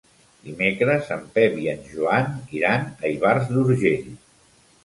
[0.45, 4.13] Dimecres en Pep i en Joan iran a Ivars d'Urgell.